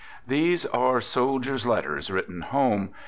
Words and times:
These 0.25 0.65
are 0.65 0.99
soldiers' 0.99 1.67
letters 1.67 2.09
written 2.09 2.41
home. 2.41 2.89